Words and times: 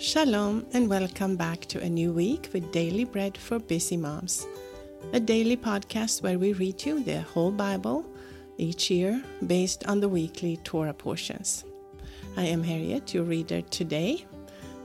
Shalom 0.00 0.64
and 0.72 0.88
welcome 0.88 1.36
back 1.36 1.66
to 1.66 1.78
a 1.78 1.86
new 1.86 2.10
week 2.10 2.48
with 2.54 2.72
Daily 2.72 3.04
Bread 3.04 3.36
for 3.36 3.58
Busy 3.58 3.98
Moms, 3.98 4.46
a 5.12 5.20
daily 5.20 5.58
podcast 5.58 6.22
where 6.22 6.38
we 6.38 6.54
read 6.54 6.82
you 6.86 7.04
the 7.04 7.20
whole 7.20 7.50
Bible 7.50 8.06
each 8.56 8.90
year 8.90 9.22
based 9.46 9.86
on 9.86 10.00
the 10.00 10.08
weekly 10.08 10.56
Torah 10.64 10.94
portions. 10.94 11.66
I 12.38 12.44
am 12.44 12.62
Harriet, 12.62 13.12
your 13.12 13.24
reader 13.24 13.60
today, 13.60 14.24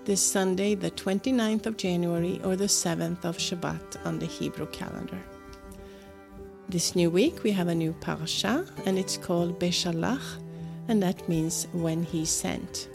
this 0.04 0.20
Sunday, 0.22 0.76
the 0.76 0.92
29th 0.92 1.66
of 1.66 1.78
January 1.78 2.42
or 2.44 2.58
the 2.58 2.66
7th 2.66 3.24
of 3.24 3.38
Shevat 3.38 4.06
on 4.06 4.20
the 4.20 4.26
Hebrew 4.26 4.68
calendar. 4.68 5.22
This 6.68 6.94
new 6.94 7.10
week 7.10 7.42
we 7.42 7.54
have 7.54 7.70
a 7.70 7.76
new 7.76 7.94
parasha 8.02 8.66
and 8.86 9.00
it's 9.00 9.16
called 9.16 9.62
Beshalach, 9.62 10.42
and 10.90 11.02
that 11.02 11.30
means 11.30 11.68
when 11.72 12.04
he 12.04 12.26
sent 12.26 12.90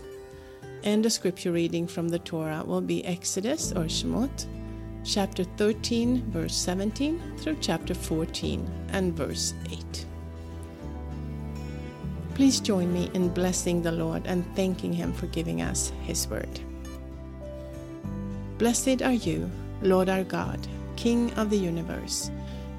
and 0.83 1.05
the 1.05 1.11
scripture 1.11 1.53
reading 1.53 1.87
from 1.87 2.09
the 2.09 2.19
Torah 2.19 2.65
will 2.67 2.81
be 2.81 3.05
Exodus 3.05 3.73
or 3.73 3.85
Shemot, 3.85 4.47
chapter 5.05 5.45
13, 5.45 6.31
verse 6.31 6.55
17 6.55 7.37
through 7.39 7.59
chapter 7.61 7.95
14 7.95 8.71
and 8.93 9.15
verse 9.15 9.55
8. 9.71 10.07
Please 12.35 12.61
join 12.61 12.93
me 12.93 13.11
in 13.15 13.29
blessing 13.29 13.83
the 13.83 13.93
Lord 13.93 14.27
and 14.27 14.45
thanking 14.57 14.93
Him 14.93 15.13
for 15.13 15.27
giving 15.27 15.61
us 15.61 15.93
His 16.03 16.27
word. 16.29 16.61
Blessed 18.59 19.03
are 19.03 19.13
you, 19.13 19.51
Lord 19.83 20.09
our 20.09 20.25
God, 20.25 20.59
King 20.97 21.33
of 21.35 21.51
the 21.51 21.59
universe, 21.59 22.31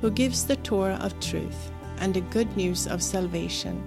who 0.01 0.09
gives 0.09 0.45
the 0.45 0.55
Torah 0.57 0.99
of 1.01 1.19
truth 1.19 1.71
and 1.99 2.13
the 2.13 2.21
good 2.21 2.55
news 2.57 2.87
of 2.87 3.03
salvation 3.03 3.81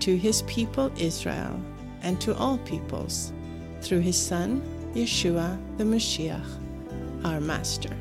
to 0.00 0.16
His 0.16 0.42
people 0.42 0.92
Israel 0.98 1.58
and 2.02 2.20
to 2.20 2.36
all 2.36 2.58
peoples 2.58 3.32
through 3.80 4.00
his 4.00 4.16
Son, 4.16 4.62
Yeshua 4.94 5.58
the 5.78 5.84
Mashiach, 5.84 6.44
our 7.24 7.40
Master. 7.40 7.94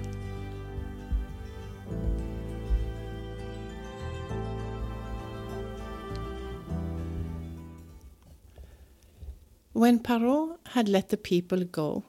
When 9.73 9.99
Paro 9.99 10.57
had 10.69 10.89
let 10.89 11.09
the 11.09 11.17
people 11.17 11.63
go, 11.63 12.03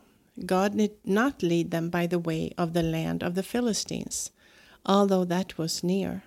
God 0.47 0.77
did 0.77 0.93
not 1.05 1.43
lead 1.43 1.71
them 1.71 1.91
by 1.91 2.07
the 2.07 2.19
way 2.19 2.53
of 2.57 2.73
the 2.73 2.83
land 2.83 3.23
of 3.23 3.35
the 3.35 3.43
Philistines, 3.43 4.31
although 4.87 5.25
that 5.27 5.59
was 5.59 5.85
near. 5.85 6.23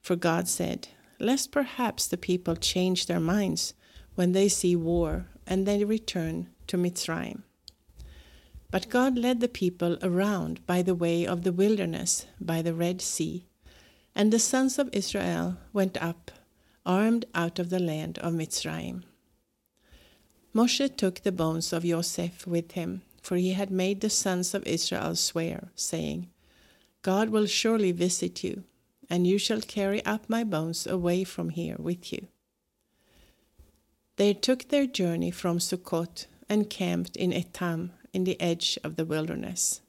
For 0.00 0.16
God 0.16 0.48
said, 0.48 0.88
Lest 1.20 1.52
perhaps 1.52 2.08
the 2.08 2.16
people 2.16 2.56
change 2.56 3.06
their 3.06 3.20
minds 3.20 3.74
when 4.16 4.32
they 4.32 4.48
see 4.48 4.74
war 4.74 5.26
and 5.46 5.64
they 5.64 5.84
return 5.84 6.48
to 6.68 6.76
Mitzrayim. 6.76 7.42
But 8.70 8.88
God 8.88 9.16
led 9.16 9.40
the 9.40 9.48
people 9.48 9.98
around 10.02 10.66
by 10.66 10.82
the 10.82 10.94
way 10.94 11.26
of 11.26 11.42
the 11.42 11.52
wilderness, 11.52 12.26
by 12.40 12.60
the 12.60 12.74
Red 12.74 13.00
Sea, 13.00 13.46
and 14.14 14.32
the 14.32 14.38
sons 14.38 14.78
of 14.78 14.90
Israel 14.92 15.58
went 15.72 15.96
up, 16.02 16.30
armed 16.84 17.24
out 17.34 17.58
of 17.58 17.70
the 17.70 17.78
land 17.78 18.18
of 18.18 18.32
Mitzrayim. 18.32 19.04
Moshe 20.54 20.96
took 20.96 21.20
the 21.20 21.32
bones 21.32 21.72
of 21.72 21.84
Joseph 21.84 22.46
with 22.46 22.72
him, 22.72 23.02
for 23.22 23.36
he 23.36 23.52
had 23.52 23.70
made 23.70 24.00
the 24.00 24.10
sons 24.10 24.54
of 24.54 24.66
Israel 24.66 25.16
swear, 25.16 25.70
saying, 25.74 26.28
God 27.02 27.30
will 27.30 27.46
surely 27.46 27.92
visit 27.92 28.44
you, 28.44 28.64
and 29.10 29.26
you 29.26 29.38
shall 29.38 29.60
carry 29.60 30.04
up 30.04 30.28
my 30.28 30.44
bones 30.44 30.86
away 30.86 31.24
from 31.24 31.50
here 31.50 31.76
with 31.78 32.12
you. 32.12 32.28
They 34.16 34.32
took 34.32 34.68
their 34.68 34.86
journey 34.86 35.30
from 35.30 35.58
Sukkot 35.58 36.26
and 36.48 36.70
camped 36.70 37.16
in 37.16 37.30
Etam 37.32 37.90
in 38.12 38.24
the 38.24 38.40
edge 38.40 38.78
of 38.84 38.96
the 38.96 39.04
wilderness. 39.04 39.80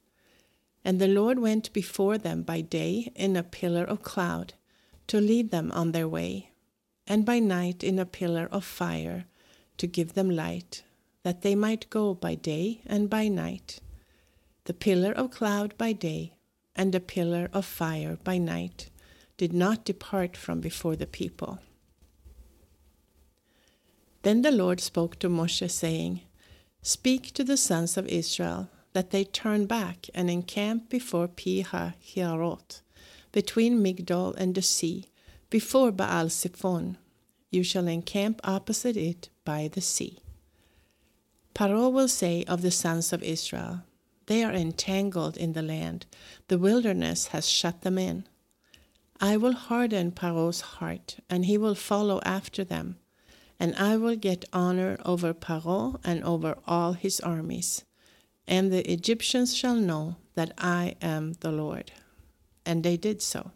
And 0.83 0.99
the 0.99 1.07
Lord 1.07 1.39
went 1.39 1.73
before 1.73 2.17
them 2.17 2.43
by 2.43 2.61
day 2.61 3.11
in 3.15 3.35
a 3.35 3.43
pillar 3.43 3.83
of 3.83 4.03
cloud 4.03 4.53
to 5.07 5.19
lead 5.19 5.51
them 5.51 5.71
on 5.71 5.91
their 5.91 6.07
way, 6.07 6.51
and 7.07 7.25
by 7.25 7.39
night 7.39 7.83
in 7.83 7.99
a 7.99 8.05
pillar 8.05 8.47
of 8.51 8.63
fire 8.63 9.25
to 9.77 9.87
give 9.87 10.13
them 10.13 10.29
light, 10.29 10.83
that 11.23 11.41
they 11.41 11.55
might 11.55 11.89
go 11.89 12.13
by 12.13 12.35
day 12.35 12.81
and 12.85 13.09
by 13.09 13.27
night. 13.27 13.79
The 14.65 14.73
pillar 14.73 15.11
of 15.11 15.31
cloud 15.31 15.77
by 15.77 15.93
day 15.93 16.33
and 16.75 16.91
the 16.91 16.99
pillar 16.99 17.49
of 17.53 17.65
fire 17.65 18.17
by 18.23 18.37
night 18.37 18.89
did 19.37 19.53
not 19.53 19.85
depart 19.85 20.35
from 20.35 20.59
before 20.59 20.95
the 20.95 21.07
people. 21.07 21.59
Then 24.23 24.41
the 24.41 24.51
Lord 24.51 24.79
spoke 24.79 25.19
to 25.19 25.29
Moshe, 25.29 25.69
saying, 25.69 26.21
Speak 26.87 27.31
to 27.33 27.43
the 27.43 27.57
sons 27.57 27.97
of 27.97 28.07
Israel 28.09 28.69
that 28.93 29.09
they 29.09 29.23
turn 29.23 29.65
back 29.65 30.05
and 30.13 30.29
encamp 30.29 30.87
before 30.87 31.27
Piha 31.27 31.95
Hiarot, 31.99 32.81
between 33.31 33.83
Migdol 33.83 34.35
and 34.37 34.53
the 34.53 34.61
sea, 34.61 35.09
before 35.49 35.91
Baal 35.91 36.29
Siphon. 36.29 36.99
You 37.49 37.63
shall 37.63 37.87
encamp 37.87 38.39
opposite 38.43 38.95
it 38.97 39.29
by 39.43 39.67
the 39.67 39.81
sea. 39.81 40.19
Paro 41.55 41.91
will 41.91 42.07
say 42.07 42.43
of 42.43 42.61
the 42.61 42.69
sons 42.69 43.11
of 43.11 43.23
Israel, 43.23 43.81
They 44.27 44.43
are 44.43 44.53
entangled 44.53 45.37
in 45.37 45.53
the 45.53 45.63
land, 45.63 46.05
the 46.49 46.59
wilderness 46.59 47.29
has 47.29 47.49
shut 47.49 47.81
them 47.81 47.97
in. 47.97 48.27
I 49.19 49.37
will 49.37 49.53
harden 49.53 50.11
Paro's 50.11 50.61
heart, 50.61 51.17
and 51.31 51.45
he 51.45 51.57
will 51.57 51.73
follow 51.73 52.21
after 52.23 52.63
them 52.63 52.99
and 53.59 53.75
I 53.75 53.97
will 53.97 54.15
get 54.15 54.45
honor 54.51 54.97
over 55.05 55.33
Paro 55.33 55.99
and 56.03 56.23
over 56.23 56.57
all 56.67 56.93
his 56.93 57.19
armies. 57.19 57.85
And 58.47 58.71
the 58.71 58.89
Egyptians 58.91 59.55
shall 59.55 59.75
know 59.75 60.17
that 60.35 60.53
I 60.57 60.95
am 61.01 61.33
the 61.39 61.51
Lord. 61.51 61.91
And 62.65 62.83
they 62.83 62.97
did 62.97 63.21
so. 63.21 63.51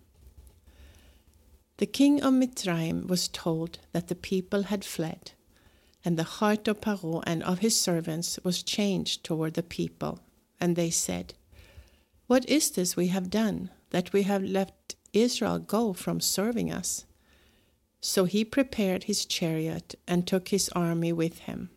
The 1.78 1.86
king 1.86 2.22
of 2.22 2.34
Mitzrayim 2.34 3.08
was 3.08 3.28
told 3.28 3.80
that 3.94 4.08
the 4.08 4.16
people 4.16 4.64
had 4.64 4.84
fled, 4.84 5.32
and 6.04 6.18
the 6.18 6.24
heart 6.24 6.68
of 6.68 6.82
Paro 6.82 7.24
and 7.26 7.42
of 7.44 7.60
his 7.60 7.80
servants 7.80 8.38
was 8.44 8.64
changed 8.64 9.24
toward 9.24 9.54
the 9.54 9.64
people. 9.64 10.20
And 10.60 10.76
they 10.76 10.90
said, 10.90 11.36
What 12.28 12.48
is 12.50 12.72
this 12.72 12.98
we 12.98 13.08
have 13.08 13.30
done, 13.30 13.70
that 13.92 14.12
we 14.12 14.24
have 14.24 14.44
let 14.44 14.96
Israel 15.14 15.60
go 15.60 15.94
from 15.94 16.20
serving 16.20 16.72
us? 16.72 17.06
So 18.02 18.26
he 18.26 18.46
prepared 18.46 19.04
his 19.04 19.26
chariot 19.26 19.96
and 20.08 20.26
took 20.26 20.50
his 20.50 20.70
army 20.70 21.12
with 21.12 21.40
him. 21.40 21.70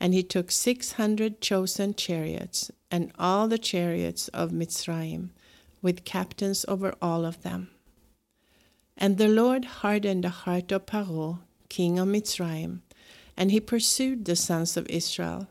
And 0.00 0.12
he 0.12 0.22
took 0.22 0.50
six 0.50 0.92
hundred 0.92 1.40
chosen 1.40 1.94
chariots, 1.94 2.70
and 2.90 3.12
all 3.18 3.48
the 3.48 3.58
chariots 3.58 4.28
of 4.28 4.50
Mitzrayim, 4.50 5.30
with 5.80 6.04
captains 6.04 6.64
over 6.66 6.94
all 7.00 7.24
of 7.24 7.42
them. 7.42 7.70
And 8.96 9.16
the 9.16 9.28
Lord 9.28 9.64
hardened 9.64 10.24
the 10.24 10.28
heart 10.28 10.72
of 10.72 10.86
Paro, 10.86 11.40
king 11.68 11.98
of 11.98 12.08
Mitzrayim, 12.08 12.80
and 13.36 13.50
he 13.50 13.60
pursued 13.60 14.24
the 14.24 14.36
sons 14.36 14.76
of 14.76 14.88
Israel. 14.88 15.46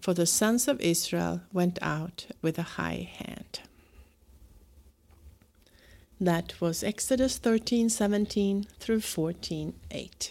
For 0.00 0.14
the 0.14 0.26
sons 0.26 0.68
of 0.68 0.80
Israel 0.80 1.42
went 1.52 1.78
out 1.80 2.26
with 2.42 2.58
a 2.58 2.62
high 2.76 3.08
hand. 3.18 3.60
That 6.22 6.60
was 6.60 6.84
Exodus 6.84 7.36
13:17 7.40 8.68
through 8.78 9.00
14:8. 9.00 10.30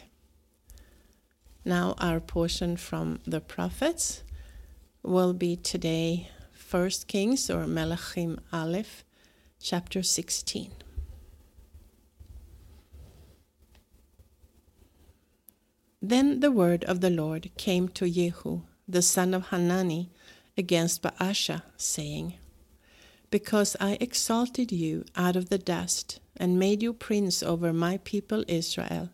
Now 1.66 1.96
our 1.98 2.22
portion 2.22 2.78
from 2.78 3.20
the 3.28 3.42
prophets 3.42 4.24
will 5.04 5.34
be 5.34 5.58
today 5.58 6.30
1 6.54 7.08
Kings 7.08 7.50
or 7.50 7.66
Melachim 7.66 8.40
Aleph 8.54 9.04
chapter 9.60 10.02
16. 10.02 10.72
Then 16.02 16.40
the 16.40 16.52
word 16.52 16.86
of 16.86 17.02
the 17.02 17.10
Lord 17.10 17.52
came 17.58 17.90
to 17.90 18.10
Jehu, 18.10 18.62
the 18.88 19.02
son 19.02 19.34
of 19.34 19.48
Hanani, 19.48 20.10
against 20.58 21.02
Baasha, 21.02 21.64
saying, 21.76 22.36
because 23.32 23.78
I 23.80 23.98
exalted 24.02 24.72
you 24.74 25.06
out 25.16 25.38
of 25.38 25.50
the 25.50 25.58
dust 25.58 26.20
and 26.36 26.60
made 26.60 26.84
you 26.84 26.94
prince 26.94 27.42
over 27.42 27.72
my 27.72 27.98
people 28.04 28.44
Israel. 28.48 29.10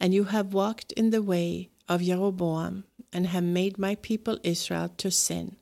And 0.00 0.12
you 0.14 0.24
have 0.24 0.54
walked 0.54 0.92
in 0.92 1.10
the 1.10 1.22
way 1.22 1.68
of 1.88 2.02
Jeroboam 2.02 2.84
and 3.12 3.28
have 3.28 3.44
made 3.44 3.78
my 3.78 3.94
people 3.96 4.38
Israel 4.42 4.88
to 4.96 5.10
sin, 5.10 5.56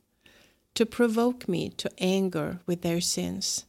to 0.75 0.87
provoke 0.87 1.49
me 1.49 1.69
to 1.71 1.91
anger 1.99 2.61
with 2.67 2.83
their 2.83 3.01
sins. 3.01 3.67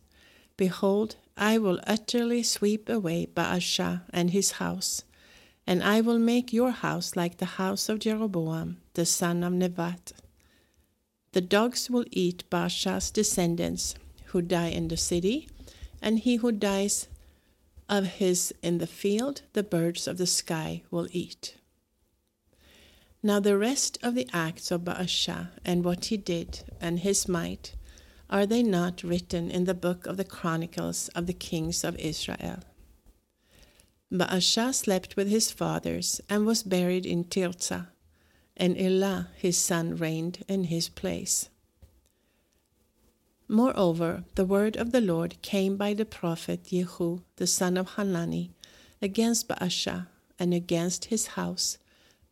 Behold, 0.56 1.16
I 1.36 1.58
will 1.58 1.80
utterly 1.88 2.44
sweep 2.44 2.88
away 2.88 3.26
Baasha 3.26 4.04
and 4.12 4.30
his 4.30 4.52
house, 4.54 5.04
and 5.66 5.84
I 5.84 6.02
will 6.02 6.20
make 6.20 6.54
your 6.54 6.72
house 6.72 7.16
like 7.16 7.38
the 7.38 7.58
house 7.58 7.90
of 7.90 8.00
Jeroboam, 8.00 8.78
the 8.94 9.06
son 9.06 9.44
of 9.44 9.54
Nevat. 9.54 10.14
The 11.32 11.42
dogs 11.42 11.90
will 11.90 12.06
eat 12.12 12.48
Baasha's 12.52 13.10
descendants 13.10 13.96
who 14.34 14.42
die 14.42 14.70
in 14.70 14.88
the 14.88 14.98
city, 14.98 15.48
and 16.02 16.20
he 16.20 16.38
who 16.38 16.52
dies 16.52 17.08
of 17.88 18.06
his 18.06 18.54
in 18.62 18.80
the 18.80 18.88
field, 18.88 19.44
the 19.54 19.64
birds 19.64 20.08
of 20.08 20.18
the 20.18 20.28
sky 20.28 20.82
will 20.90 21.08
eat. 21.12 21.56
Now 23.22 23.40
the 23.40 23.58
rest 23.58 24.00
of 24.02 24.16
the 24.16 24.28
acts 24.34 24.72
of 24.72 24.82
Baasha 24.82 25.50
and 25.64 25.86
what 25.86 26.06
he 26.06 26.18
did 26.18 26.64
and 26.82 27.00
his 27.00 27.28
might, 27.28 27.76
are 28.30 28.48
they 28.48 28.64
not 28.64 29.04
written 29.04 29.52
in 29.52 29.66
the 29.66 29.76
book 29.76 30.08
of 30.08 30.18
the 30.18 30.26
Chronicles 30.26 31.10
of 31.10 31.28
the 31.28 31.34
kings 31.34 31.84
of 31.84 31.96
Israel? 32.00 32.60
Baasha 34.12 34.74
slept 34.74 35.16
with 35.16 35.30
his 35.30 35.52
fathers 35.52 36.20
and 36.28 36.46
was 36.46 36.64
buried 36.64 37.06
in 37.06 37.24
Tirzah, 37.24 37.90
and 38.58 38.76
Elah 38.78 39.30
his 39.36 39.58
son 39.58 39.96
reigned 39.96 40.44
in 40.48 40.66
his 40.66 40.90
place. 40.90 41.50
Moreover, 43.54 44.24
the 44.34 44.46
word 44.46 44.76
of 44.78 44.92
the 44.92 45.00
Lord 45.00 45.40
came 45.44 45.78
by 45.78 45.94
the 45.94 46.06
prophet 46.06 46.66
Jehu, 46.72 47.20
the 47.36 47.46
son 47.46 47.78
of 47.78 47.90
Hanani, 47.90 48.50
against 49.00 49.48
Baasha 49.48 50.08
and 50.40 50.56
against 50.56 51.06
his 51.06 51.28
house, 51.38 51.78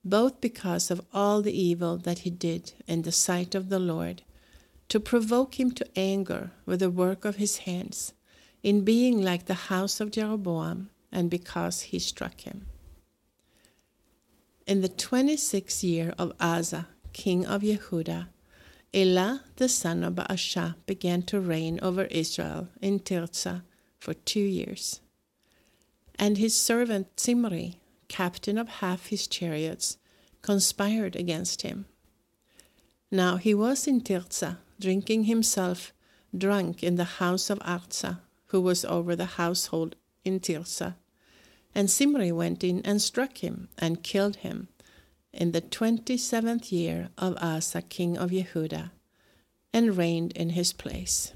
both 0.04 0.42
because 0.42 0.90
of 0.90 1.06
all 1.14 1.44
the 1.44 1.54
evil 1.54 1.98
that 1.98 2.20
he 2.26 2.32
did 2.32 2.74
in 2.88 3.04
the 3.04 3.12
sight 3.12 3.54
of 3.54 3.70
the 3.70 3.78
Lord, 3.78 4.24
to 4.90 5.00
provoke 5.00 5.60
him 5.60 5.70
to 5.74 5.86
anger 5.96 6.54
with 6.66 6.80
the 6.80 6.90
work 6.90 7.24
of 7.24 7.36
his 7.36 7.58
hands, 7.70 8.14
in 8.64 8.84
being 8.84 9.22
like 9.22 9.46
the 9.46 9.70
house 9.70 10.00
of 10.00 10.10
Jeroboam, 10.10 10.90
and 11.12 11.30
because 11.30 11.82
he 11.82 12.00
struck 12.00 12.42
him. 12.42 12.66
In 14.66 14.82
the 14.82 14.90
twenty 14.90 15.38
sixth 15.38 15.84
year 15.84 16.16
of 16.18 16.34
Asa, 16.40 16.88
king 17.14 17.46
of 17.46 17.62
Yehuda, 17.62 18.30
Elah 18.94 19.44
the 19.56 19.70
son 19.70 20.04
of 20.04 20.16
Baasha 20.16 20.76
began 20.86 21.22
to 21.24 21.40
reign 21.40 21.80
over 21.82 22.06
Israel 22.06 22.68
in 22.82 23.00
Tirzah 23.00 23.64
for 24.00 24.14
two 24.14 24.42
years. 24.42 25.00
And 26.20 26.38
his 26.38 26.56
servant 26.56 27.20
Zimri, 27.20 27.80
captain 28.10 28.58
of 28.58 28.68
half 28.68 29.08
his 29.08 29.28
chariots, 29.28 29.98
conspired 30.42 31.16
against 31.16 31.62
him. 31.62 31.86
Now 33.10 33.38
he 33.38 33.54
was 33.54 33.88
in 33.88 34.02
Tirzah, 34.02 34.58
drinking 34.80 35.24
himself 35.24 35.94
drunk 36.38 36.84
in 36.84 36.96
the 36.96 37.22
house 37.22 37.50
of 37.50 37.60
Arza, 37.60 38.20
who 38.48 38.60
was 38.60 38.84
over 38.84 39.16
the 39.16 39.38
household 39.38 39.96
in 40.26 40.42
Tirzah. 40.42 40.96
And 41.74 41.90
Zimri 41.90 42.32
went 42.34 42.62
in 42.62 42.82
and 42.84 43.02
struck 43.02 43.38
him 43.38 43.70
and 43.78 44.04
killed 44.04 44.38
him 44.38 44.68
in 45.34 45.52
the 45.52 45.62
twenty 45.62 46.18
seventh 46.18 46.72
year 46.72 47.10
of 47.18 47.38
Asa 47.38 47.82
king 47.82 48.18
of 48.18 48.32
Yehuda, 48.32 48.92
and 49.74 49.98
reigned 49.98 50.32
in 50.34 50.50
his 50.50 50.74
place. 50.74 51.34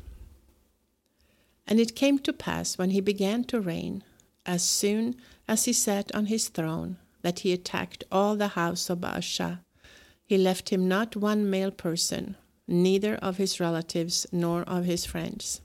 And 1.68 1.80
it 1.80 1.96
came 1.96 2.20
to 2.20 2.34
pass 2.34 2.78
when 2.78 2.92
he 2.92 3.02
began 3.02 3.44
to 3.46 3.60
reign, 3.60 4.04
as 4.46 4.64
soon 4.64 5.16
as 5.48 5.66
he 5.66 5.74
sat 5.74 6.14
on 6.14 6.28
his 6.28 6.50
throne, 6.50 6.98
that 7.22 7.40
he 7.40 7.54
attacked 7.54 8.04
all 8.12 8.36
the 8.36 8.50
house 8.50 8.90
of 8.90 9.00
Baasha. 9.00 9.60
He 10.26 10.38
left 10.38 10.70
him 10.70 10.88
not 10.88 11.16
one 11.16 11.50
male 11.50 11.72
person, 11.72 12.36
neither 12.68 13.16
of 13.16 13.38
his 13.38 13.60
relatives 13.60 14.28
nor 14.32 14.64
of 14.64 14.86
his 14.86 15.06
friends. 15.06 15.62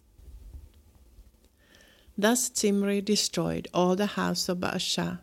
Thus 2.16 2.50
Zimri 2.54 3.00
destroyed 3.00 3.68
all 3.72 3.96
the 3.96 4.06
house 4.06 4.48
of 4.48 4.58
Baasha, 4.58 5.20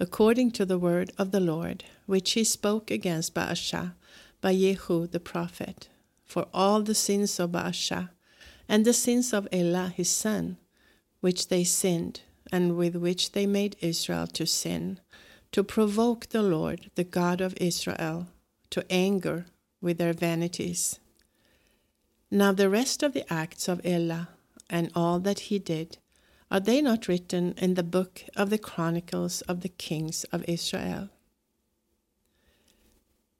according 0.00 0.50
to 0.50 0.64
the 0.64 0.78
word 0.78 1.12
of 1.18 1.30
the 1.30 1.40
Lord, 1.40 1.84
which 2.06 2.32
he 2.32 2.44
spoke 2.44 2.90
against 2.90 3.34
Baasha 3.34 3.94
by 4.40 4.54
Jehu 4.54 5.06
the 5.06 5.20
prophet, 5.20 5.88
for 6.24 6.46
all 6.52 6.82
the 6.82 6.94
sins 6.94 7.38
of 7.38 7.50
Baasha, 7.50 8.10
and 8.68 8.84
the 8.84 8.92
sins 8.92 9.32
of 9.32 9.48
Elah 9.52 9.92
his 9.94 10.10
son, 10.10 10.56
which 11.20 11.48
they 11.48 11.64
sinned, 11.64 12.20
and 12.50 12.76
with 12.76 12.96
which 12.96 13.32
they 13.32 13.46
made 13.46 13.76
Israel 13.80 14.26
to 14.26 14.46
sin, 14.46 15.00
to 15.52 15.62
provoke 15.62 16.28
the 16.28 16.42
Lord, 16.42 16.90
the 16.94 17.04
God 17.04 17.40
of 17.40 17.54
Israel, 17.60 18.26
to 18.70 18.84
anger 18.90 19.46
with 19.80 19.98
their 19.98 20.12
vanities. 20.12 20.98
Now 22.30 22.52
the 22.52 22.68
rest 22.68 23.02
of 23.02 23.12
the 23.12 23.32
acts 23.32 23.68
of 23.68 23.80
Elah, 23.84 24.28
and 24.68 24.90
all 24.94 25.20
that 25.20 25.40
he 25.40 25.58
did, 25.58 25.98
are 26.50 26.60
they 26.60 26.80
not 26.80 27.08
written 27.08 27.54
in 27.58 27.74
the 27.74 27.82
book 27.82 28.22
of 28.36 28.50
the 28.50 28.58
Chronicles 28.58 29.40
of 29.42 29.60
the 29.60 29.68
Kings 29.68 30.24
of 30.24 30.44
Israel? 30.48 31.08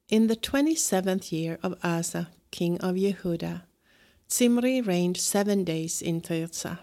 In 0.09 0.27
the 0.27 0.37
twenty 0.37 0.75
seventh 0.75 1.33
year 1.33 1.59
of 1.62 1.79
Asa, 1.83 2.29
king 2.51 2.79
of 2.81 2.97
Yehuda, 2.97 3.62
Zimri 4.31 4.81
reigned 4.81 5.17
seven 5.17 5.65
days 5.65 6.03
in 6.03 6.21
Tirzah. 6.21 6.81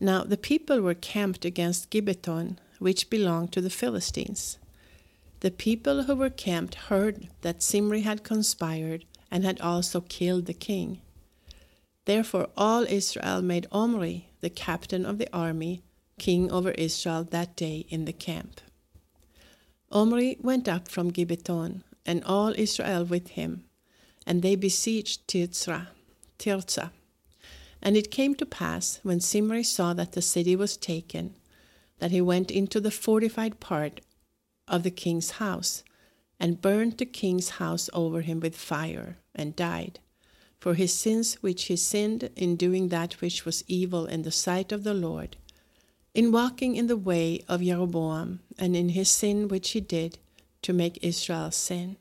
Now 0.00 0.24
the 0.24 0.36
people 0.36 0.80
were 0.80 0.94
camped 0.94 1.44
against 1.44 1.90
Gibbethon, 1.90 2.58
which 2.78 3.10
belonged 3.10 3.52
to 3.52 3.60
the 3.60 3.70
Philistines. 3.70 4.58
The 5.40 5.50
people 5.50 6.04
who 6.04 6.14
were 6.16 6.30
camped 6.30 6.74
heard 6.74 7.28
that 7.42 7.62
Zimri 7.62 8.02
had 8.02 8.24
conspired 8.24 9.04
and 9.30 9.44
had 9.44 9.60
also 9.60 10.00
killed 10.00 10.46
the 10.46 10.54
king. 10.54 11.00
Therefore 12.08 12.48
all 12.56 12.84
Israel 12.84 13.42
made 13.42 13.66
Omri, 13.70 14.30
the 14.40 14.48
captain 14.48 15.04
of 15.04 15.18
the 15.18 15.28
army, 15.30 15.82
king 16.18 16.50
over 16.50 16.70
Israel 16.70 17.22
that 17.24 17.54
day 17.54 17.84
in 17.90 18.06
the 18.06 18.14
camp. 18.14 18.62
Omri 19.92 20.38
went 20.40 20.70
up 20.70 20.88
from 20.88 21.12
Gibbethon, 21.12 21.82
and 22.06 22.24
all 22.24 22.54
Israel 22.56 23.04
with 23.04 23.28
him, 23.36 23.64
and 24.26 24.40
they 24.40 24.56
besieged 24.56 25.28
Tirzah. 25.28 25.88
Tirzah. 26.38 26.92
And 27.82 27.94
it 27.94 28.10
came 28.10 28.34
to 28.36 28.46
pass, 28.46 29.00
when 29.02 29.20
Zimri 29.20 29.62
saw 29.62 29.92
that 29.92 30.12
the 30.12 30.22
city 30.22 30.56
was 30.56 30.78
taken, 30.78 31.34
that 31.98 32.10
he 32.10 32.22
went 32.22 32.50
into 32.50 32.80
the 32.80 32.90
fortified 32.90 33.60
part 33.60 34.00
of 34.66 34.82
the 34.82 34.90
king's 34.90 35.32
house, 35.32 35.84
and 36.40 36.62
burned 36.62 36.96
the 36.96 37.04
king's 37.04 37.50
house 37.60 37.90
over 37.92 38.22
him 38.22 38.40
with 38.40 38.56
fire, 38.56 39.18
and 39.34 39.54
died 39.54 40.00
for 40.58 40.74
his 40.74 40.92
sins 40.92 41.34
which 41.34 41.64
he 41.64 41.76
sinned 41.76 42.30
in 42.36 42.56
doing 42.56 42.88
that 42.88 43.20
which 43.20 43.44
was 43.44 43.64
evil 43.68 44.06
in 44.06 44.22
the 44.22 44.32
sight 44.32 44.72
of 44.72 44.84
the 44.84 44.94
Lord, 44.94 45.36
in 46.14 46.32
walking 46.32 46.74
in 46.74 46.88
the 46.88 46.96
way 46.96 47.44
of 47.48 47.62
Jeroboam, 47.62 48.40
and 48.58 48.74
in 48.74 48.90
his 48.90 49.10
sin 49.10 49.48
which 49.48 49.70
he 49.70 49.80
did 49.80 50.18
to 50.62 50.72
make 50.72 50.98
Israel 51.02 51.50
sin. 51.50 51.96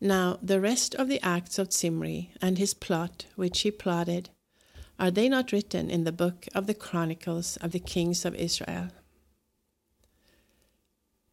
Now 0.00 0.38
the 0.42 0.60
rest 0.60 0.94
of 0.94 1.08
the 1.08 1.20
acts 1.22 1.58
of 1.58 1.72
Zimri 1.72 2.32
and 2.40 2.58
his 2.58 2.74
plot 2.74 3.26
which 3.36 3.60
he 3.60 3.70
plotted, 3.70 4.30
are 4.98 5.10
they 5.10 5.30
not 5.30 5.52
written 5.52 5.88
in 5.88 6.04
the 6.04 6.12
book 6.12 6.46
of 6.54 6.66
the 6.66 6.74
Chronicles 6.74 7.56
of 7.58 7.72
the 7.72 7.78
kings 7.78 8.26
of 8.26 8.34
Israel? 8.34 8.88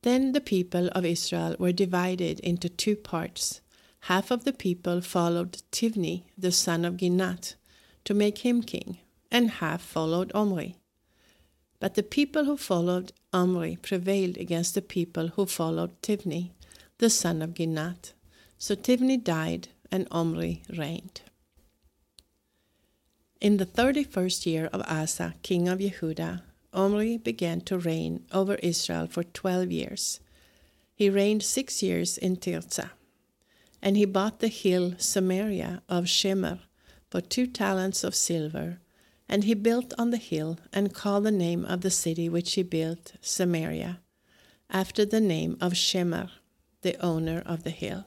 Then 0.03 0.31
the 0.31 0.39
people 0.39 0.87
of 0.89 1.03
Israel 1.03 1.55
were 1.59 1.73
divided 1.73 2.39
into 2.39 2.69
two 2.69 2.95
parts 2.95 3.59
half 4.07 4.31
of 4.31 4.45
the 4.45 4.53
people 4.53 5.01
followed 5.01 5.61
Tivni, 5.69 6.23
the 6.37 6.51
son 6.51 6.85
of 6.85 6.95
Ginat, 6.95 7.55
to 8.05 8.13
make 8.13 8.37
him 8.37 8.61
king, 8.61 8.99
and 9.29 9.51
half 9.51 9.81
followed 9.81 10.31
Omri. 10.33 10.77
But 11.81 11.95
the 11.95 12.03
people 12.03 12.45
who 12.45 12.55
followed 12.55 13.11
Omri 13.33 13.77
prevailed 13.81 14.37
against 14.37 14.75
the 14.75 14.81
people 14.81 15.27
who 15.35 15.45
followed 15.45 16.01
Tivni, 16.01 16.51
the 16.99 17.09
son 17.09 17.41
of 17.41 17.53
Ginat. 17.53 18.13
So 18.57 18.75
Tivni 18.75 19.21
died, 19.21 19.67
and 19.91 20.07
Omri 20.09 20.63
reigned. 20.69 21.19
In 23.41 23.57
the 23.57 23.65
thirty 23.65 24.05
first 24.05 24.45
year 24.45 24.69
of 24.71 24.81
Asa, 24.87 25.35
king 25.43 25.67
of 25.67 25.79
Yehuda, 25.79 26.43
Omri 26.71 27.17
began 27.17 27.59
to 27.61 27.77
reign 27.77 28.25
over 28.31 28.55
Israel 28.63 29.07
for 29.07 29.23
twelve 29.23 29.69
years. 29.69 30.21
He 30.95 31.09
reigned 31.09 31.43
six 31.43 31.83
years 31.83 32.17
in 32.17 32.37
Tirzah. 32.37 32.91
And 33.87 33.95
he 33.95 34.03
bought 34.03 34.41
the 34.41 34.49
hill 34.49 34.95
Samaria 34.97 35.81
of 35.87 36.09
Shemer 36.09 36.59
for 37.09 37.21
two 37.21 37.47
talents 37.47 38.03
of 38.03 38.15
silver. 38.15 38.81
And 39.29 39.45
he 39.45 39.53
built 39.53 39.93
on 39.97 40.09
the 40.09 40.17
hill, 40.17 40.59
and 40.73 40.93
called 40.93 41.23
the 41.23 41.31
name 41.31 41.63
of 41.63 41.79
the 41.79 41.89
city 41.89 42.27
which 42.27 42.55
he 42.55 42.63
built 42.63 43.13
Samaria, 43.21 44.01
after 44.69 45.05
the 45.05 45.21
name 45.21 45.57
of 45.61 45.71
Shemer, 45.71 46.29
the 46.81 47.01
owner 47.01 47.41
of 47.45 47.63
the 47.63 47.69
hill. 47.69 48.03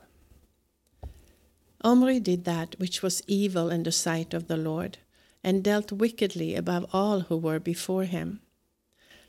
Omri 1.83 2.21
did 2.21 2.45
that 2.45 2.79
which 2.79 3.03
was 3.03 3.23
evil 3.27 3.71
in 3.71 3.83
the 3.83 3.91
sight 3.91 4.35
of 4.35 4.49
the 4.49 4.59
Lord, 4.59 4.99
and 5.43 5.65
dealt 5.65 5.93
wickedly 5.93 6.57
above 6.57 6.85
all 6.93 7.21
who 7.21 7.39
were 7.39 7.59
before 7.59 8.05
him. 8.05 8.43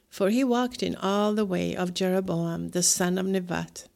For 0.10 0.30
he 0.30 0.44
walked 0.44 0.84
in 0.84 0.98
all 0.98 1.34
the 1.34 1.46
way 1.46 1.78
of 1.78 1.94
Jeroboam 1.94 2.72
the 2.72 2.84
son 2.84 3.18
of 3.18 3.26
Nebat, 3.26 3.88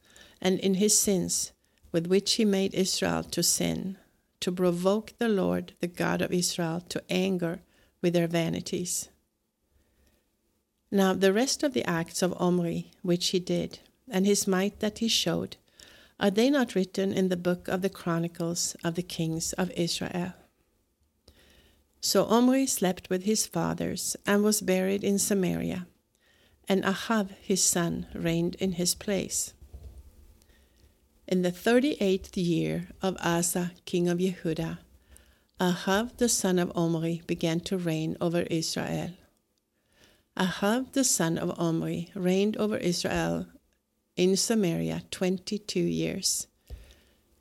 and 0.41 0.57
in 0.61 0.75
his 0.75 0.97
sins, 0.97 1.51
with 1.95 2.07
which 2.07 2.33
he 2.33 2.43
made 2.43 2.73
Israel 2.73 3.23
to 3.23 3.41
sin, 3.41 3.97
to 4.41 4.51
provoke 4.51 5.13
the 5.17 5.29
Lord, 5.29 5.71
the 5.79 5.87
God 5.87 6.21
of 6.21 6.33
Israel, 6.33 6.81
to 6.89 7.01
anger 7.09 7.61
with 8.01 8.11
their 8.13 8.27
vanities. 8.27 9.07
Now, 10.91 11.13
the 11.13 11.31
rest 11.31 11.63
of 11.63 11.71
the 11.71 11.85
acts 11.85 12.21
of 12.21 12.35
Omri, 12.37 12.91
which 13.01 13.29
he 13.29 13.39
did, 13.39 13.79
and 14.09 14.25
his 14.25 14.45
might 14.45 14.81
that 14.81 14.97
he 14.97 15.07
showed, 15.07 15.55
are 16.19 16.29
they 16.29 16.49
not 16.49 16.75
written 16.75 17.13
in 17.13 17.29
the 17.29 17.37
book 17.37 17.69
of 17.69 17.81
the 17.81 17.89
Chronicles 17.89 18.75
of 18.83 18.95
the 18.95 19.01
kings 19.01 19.53
of 19.53 19.71
Israel? 19.71 20.33
So 22.01 22.25
Omri 22.25 22.65
slept 22.67 23.09
with 23.09 23.23
his 23.23 23.47
fathers 23.47 24.17
and 24.25 24.43
was 24.43 24.59
buried 24.59 25.05
in 25.05 25.17
Samaria, 25.17 25.87
and 26.67 26.83
Ahab 26.83 27.31
his 27.41 27.63
son 27.63 28.07
reigned 28.13 28.55
in 28.55 28.73
his 28.73 28.95
place. 28.95 29.53
In 31.27 31.41
the 31.41 31.51
thirty 31.51 31.97
eighth 31.99 32.37
year 32.37 32.89
of 33.01 33.17
Asa, 33.19 33.71
king 33.85 34.07
of 34.07 34.19
Yehuda, 34.19 34.77
Ahav 35.59 36.17
the 36.17 36.29
son 36.29 36.59
of 36.59 36.71
Omri 36.75 37.23
began 37.25 37.61
to 37.61 37.79
reign 37.79 38.15
over 38.21 38.41
Israel. 38.41 39.09
Ahav 40.37 40.91
the 40.91 41.03
son 41.03 41.39
of 41.39 41.59
Omri 41.59 42.11
reigned 42.13 42.57
over 42.57 42.77
Israel 42.77 43.47
in 44.15 44.37
Samaria 44.37 45.01
twenty 45.09 45.57
two 45.57 45.79
years. 45.79 46.45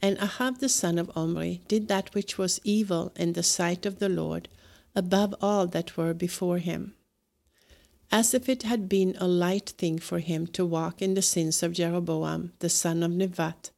And 0.00 0.16
Ahav 0.16 0.60
the 0.60 0.70
son 0.70 0.98
of 0.98 1.10
Omri 1.14 1.60
did 1.68 1.88
that 1.88 2.14
which 2.14 2.38
was 2.38 2.60
evil 2.64 3.12
in 3.16 3.34
the 3.34 3.42
sight 3.42 3.84
of 3.84 3.98
the 3.98 4.08
Lord 4.08 4.48
above 4.94 5.34
all 5.42 5.66
that 5.66 5.98
were 5.98 6.14
before 6.14 6.58
him. 6.58 6.94
As 8.10 8.32
if 8.32 8.48
it 8.48 8.62
had 8.62 8.88
been 8.88 9.14
a 9.18 9.28
light 9.28 9.74
thing 9.76 9.98
for 9.98 10.20
him 10.20 10.46
to 10.48 10.64
walk 10.64 11.02
in 11.02 11.12
the 11.12 11.20
sins 11.22 11.62
of 11.62 11.72
Jeroboam 11.72 12.52
the 12.60 12.70
son 12.70 13.02
of 13.02 13.10
Nevat, 13.10 13.72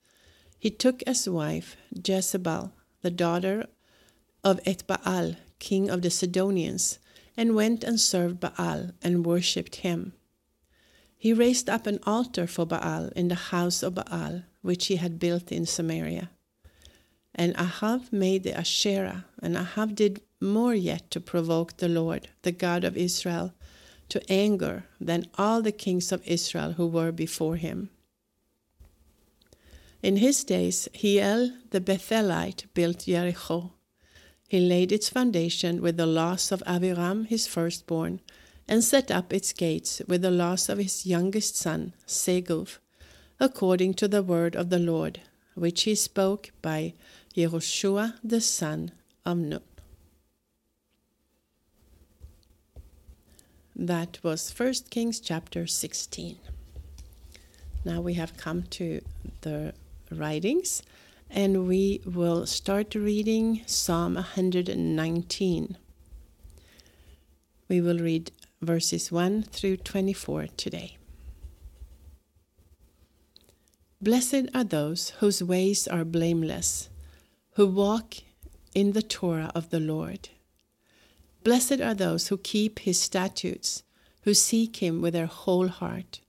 he 0.67 0.71
took 0.71 1.01
as 1.07 1.29
wife 1.29 1.77
Jezebel, 1.95 2.73
the 3.01 3.11
daughter 3.13 3.67
of 4.43 4.59
Ethbaal, 4.65 5.37
king 5.61 5.89
of 5.89 6.03
the 6.03 6.11
Sidonians, 6.11 6.99
and 7.37 7.55
went 7.55 7.85
and 7.85 8.01
served 8.01 8.41
Baal 8.41 8.91
and 9.01 9.25
worshipped 9.25 9.77
him. 9.77 10.13
He 11.17 11.33
raised 11.33 11.71
up 11.71 11.87
an 11.87 12.01
altar 12.03 12.49
for 12.49 12.67
Baal 12.67 13.13
in 13.15 13.29
the 13.29 13.53
house 13.55 13.85
of 13.85 13.95
Baal, 13.95 14.43
which 14.63 14.87
he 14.87 14.97
had 14.97 15.21
built 15.21 15.53
in 15.53 15.67
Samaria. 15.67 16.31
And 17.33 17.55
Ahav 17.55 18.13
made 18.13 18.43
the 18.43 18.59
Asherah, 18.59 19.25
and 19.41 19.55
Ahav 19.55 19.95
did 19.95 20.21
more 20.41 20.75
yet 20.75 21.13
to 21.13 21.21
provoke 21.21 21.77
the 21.77 21.89
Lord, 21.89 22.27
the 22.43 22.51
God 22.51 22.83
of 22.83 22.97
Israel, 22.97 23.55
to 24.09 24.21
anger 24.29 24.87
than 25.01 25.31
all 25.39 25.63
the 25.63 25.71
kings 25.71 26.11
of 26.11 26.27
Israel 26.27 26.73
who 26.73 26.89
were 26.89 27.13
before 27.13 27.55
him. 27.55 27.91
In 30.07 30.19
his 30.19 30.45
days, 30.45 30.89
Hiel 30.95 31.51
the 31.71 31.81
Bethelite 31.81 32.67
built 32.75 33.07
Jericho. 33.07 33.73
He 34.47 34.61
laid 34.61 34.93
its 34.93 35.09
foundation 35.09 35.83
with 35.83 35.97
the 35.97 36.07
loss 36.07 36.53
of 36.53 36.63
Aviram 36.65 37.27
his 37.27 37.49
firstborn, 37.49 38.21
and 38.69 38.85
set 38.85 39.11
up 39.11 39.33
its 39.33 39.53
gates 39.53 40.01
with 40.07 40.23
the 40.23 40.31
loss 40.31 40.69
of 40.69 40.79
his 40.79 41.07
youngest 41.07 41.57
son, 41.57 41.93
Segub, 42.07 42.79
according 43.41 43.95
to 43.95 44.07
the 44.07 44.23
word 44.23 44.55
of 44.55 44.71
the 44.71 44.79
Lord, 44.79 45.23
which 45.57 45.83
he 45.83 45.97
spoke 45.97 46.53
by 46.63 46.95
Yehoshua 47.35 48.15
the 48.23 48.41
son 48.41 48.93
of 49.25 49.39
Nun. 49.39 49.61
That 53.75 54.21
was 54.23 54.55
1 54.57 54.73
Kings 54.89 55.19
chapter 55.19 55.67
16. 55.67 56.39
Now 57.85 58.01
we 58.01 58.15
have 58.15 58.37
come 58.37 58.63
to 58.79 59.01
the 59.41 59.75
writings 60.11 60.83
and 61.31 61.67
we 61.67 62.01
will 62.05 62.47
start 62.47 62.95
reading 62.95 63.63
Psalm 63.67 64.15
119. 64.15 65.77
We 67.69 67.81
will 67.81 67.99
read 67.99 68.31
verses 68.63 69.11
1 69.11 69.43
through 69.45 69.79
24 69.79 70.47
today. 70.57 70.97
Blessed 74.01 74.49
are 74.55 74.65
those 74.65 75.11
whose 75.19 75.43
ways 75.43 75.89
are 75.89 76.05
blameless, 76.05 76.89
who 77.55 77.67
walk 77.67 78.17
in 78.75 78.93
the 78.93 79.03
Torah 79.03 79.51
of 79.55 79.71
the 79.71 79.81
Lord. 79.81 80.29
Blessed 81.43 81.81
are 81.81 81.95
those 81.95 82.29
who 82.29 82.37
keep 82.37 82.81
his 82.81 83.01
statutes, 83.01 83.83
who 84.23 84.35
seek 84.35 84.77
him 84.77 85.01
with 85.01 85.15
their 85.15 85.27
whole 85.27 85.69
heart. 85.69 86.21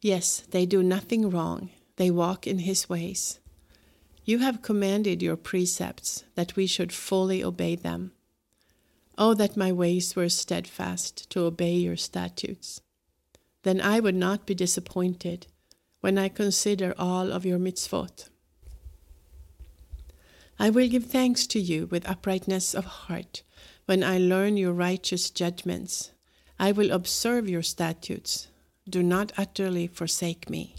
Yes, 0.00 0.44
they 0.50 0.66
do 0.66 0.82
nothing 0.82 1.30
wrong, 1.30 1.70
they 1.96 2.10
walk 2.10 2.46
in 2.46 2.60
his 2.60 2.88
ways. 2.88 3.40
You 4.24 4.38
have 4.38 4.62
commanded 4.62 5.22
your 5.22 5.36
precepts 5.36 6.24
that 6.34 6.56
we 6.56 6.66
should 6.66 6.92
fully 6.92 7.44
obey 7.44 7.76
them. 7.76 8.12
Oh, 9.16 9.34
that 9.34 9.56
my 9.56 9.70
ways 9.70 10.16
were 10.16 10.28
steadfast 10.28 11.30
to 11.30 11.40
obey 11.40 11.74
your 11.74 11.96
statutes. 11.96 12.80
Then 13.62 13.80
I 13.80 14.00
would 14.00 14.14
not 14.14 14.46
be 14.46 14.54
disappointed 14.54 15.46
when 16.00 16.18
I 16.18 16.28
consider 16.28 16.94
all 16.98 17.32
of 17.32 17.46
your 17.46 17.58
mitzvot. 17.58 18.28
I 20.58 20.70
will 20.70 20.88
give 20.88 21.06
thanks 21.06 21.46
to 21.48 21.60
you 21.60 21.86
with 21.86 22.08
uprightness 22.08 22.74
of 22.74 22.84
heart 22.84 23.42
when 23.86 24.02
I 24.02 24.18
learn 24.18 24.56
your 24.56 24.72
righteous 24.72 25.30
judgments. 25.30 26.12
I 26.58 26.72
will 26.72 26.90
observe 26.90 27.48
your 27.48 27.62
statutes. 27.62 28.48
Do 28.88 29.02
not 29.02 29.32
utterly 29.36 29.86
forsake 29.86 30.48
me. 30.48 30.76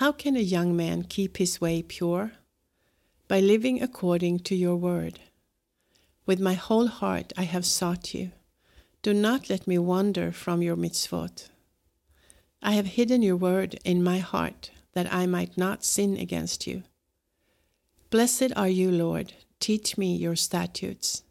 How 0.00 0.12
can 0.12 0.36
a 0.36 0.40
young 0.40 0.76
man 0.76 1.04
keep 1.04 1.38
his 1.38 1.58
way 1.58 1.80
pure? 1.80 2.32
By 3.28 3.40
living 3.40 3.82
according 3.82 4.40
to 4.40 4.54
your 4.54 4.76
word. 4.76 5.20
With 6.26 6.38
my 6.38 6.52
whole 6.52 6.88
heart 6.88 7.32
I 7.34 7.44
have 7.44 7.64
sought 7.64 8.12
you. 8.12 8.32
Do 9.00 9.14
not 9.14 9.48
let 9.48 9.66
me 9.66 9.78
wander 9.78 10.32
from 10.32 10.60
your 10.60 10.76
mitzvot. 10.76 11.48
I 12.62 12.72
have 12.72 12.98
hidden 12.98 13.22
your 13.22 13.36
word 13.36 13.80
in 13.86 14.04
my 14.04 14.18
heart 14.18 14.70
that 14.92 15.10
I 15.10 15.24
might 15.24 15.56
not 15.56 15.82
sin 15.82 16.18
against 16.18 16.66
you. 16.66 16.82
Blessed 18.10 18.52
are 18.54 18.68
you, 18.68 18.90
Lord. 18.90 19.32
Teach 19.60 19.96
me 19.96 20.14
your 20.14 20.36
statutes. 20.36 21.22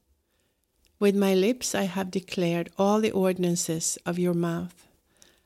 With 1.00 1.16
my 1.16 1.36
lips 1.36 1.76
I 1.76 1.84
have 1.84 2.10
declared 2.10 2.72
all 2.80 3.00
the 3.00 3.12
ordinances 3.12 4.00
of 4.08 4.18
your 4.18 4.34
mouth. 4.34 4.88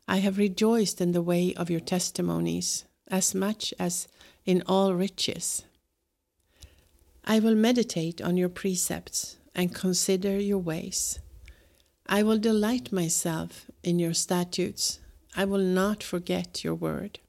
I 0.07 0.19
have 0.19 0.37
rejoiced 0.37 1.01
in 1.01 1.11
the 1.11 1.21
way 1.21 1.53
of 1.55 1.69
your 1.69 1.81
testimonies 1.81 2.85
as 3.09 3.33
much 3.33 3.73
as 3.79 4.07
in 4.45 4.63
all 4.65 4.93
riches. 4.93 5.63
I 7.25 7.39
will 7.39 7.55
meditate 7.55 8.21
on 8.21 8.37
your 8.37 8.49
precepts 8.49 9.37
and 9.53 9.75
consider 9.75 10.39
your 10.39 10.57
ways. 10.59 11.19
I 12.07 12.23
will 12.23 12.39
delight 12.39 12.91
myself 12.91 13.69
in 13.83 13.99
your 13.99 14.13
statutes. 14.13 14.99
I 15.35 15.45
will 15.45 15.59
not 15.63 16.01
forget 16.01 16.63
your 16.63 16.73
word. 16.75 17.19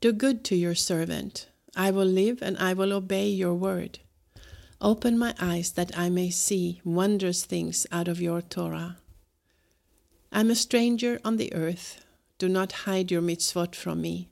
Do 0.00 0.12
good 0.12 0.42
to 0.44 0.56
your 0.56 0.74
servant. 0.74 1.48
I 1.76 1.90
will 1.90 2.06
live 2.06 2.42
and 2.42 2.56
I 2.58 2.72
will 2.72 2.92
obey 2.92 3.28
your 3.28 3.54
word. 3.54 4.00
Open 4.80 5.16
my 5.16 5.34
eyes 5.40 5.72
that 5.72 5.96
I 5.96 6.08
may 6.08 6.30
see 6.30 6.80
wondrous 6.84 7.44
things 7.44 7.86
out 7.92 8.08
of 8.08 8.20
your 8.20 8.42
Torah. 8.42 8.96
I 10.32 10.40
am 10.40 10.50
a 10.50 10.56
stranger 10.56 11.20
on 11.24 11.36
the 11.36 11.54
earth. 11.54 12.04
Do 12.42 12.48
not 12.48 12.72
hide 12.72 13.12
your 13.12 13.22
mitzvot 13.22 13.76
from 13.76 14.00
me. 14.00 14.28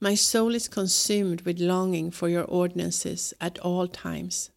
My 0.00 0.16
soul 0.16 0.52
is 0.52 0.66
consumed 0.66 1.42
with 1.42 1.60
longing 1.60 2.10
for 2.10 2.28
your 2.28 2.42
ordinances 2.42 3.32
at 3.40 3.56
all 3.60 3.86
times. 3.86 4.50